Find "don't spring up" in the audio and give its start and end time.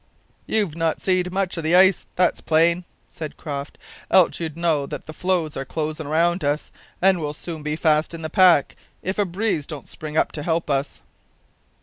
9.67-10.31